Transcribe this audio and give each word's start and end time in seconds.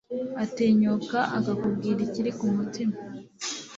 atinyuka 0.43 1.19
akakubwira 1.37 1.99
ikiri 2.07 2.31
kumutima. 2.39 2.95